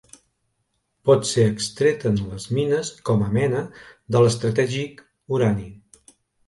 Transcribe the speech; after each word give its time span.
Pot 1.09 1.27
ser 1.31 1.45
extret 1.49 2.07
en 2.11 2.17
les 2.31 2.49
mines 2.59 2.91
com 3.11 3.25
a 3.27 3.31
mena 3.39 3.65
de 4.17 4.27
l'estratègic 4.27 5.07
urani. 5.39 5.73